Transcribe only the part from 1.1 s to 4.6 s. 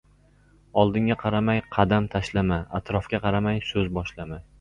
qaramay qadam tashlama, atrofga qaramay so‘z boshlama.